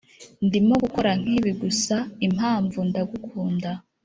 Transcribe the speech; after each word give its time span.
ndimo 0.45 0.73
gukora 0.83 1.09
nkibi 1.21 1.51
gusa 1.61 1.95
'impamvu 2.25 2.77
ndagukunda 2.89 3.71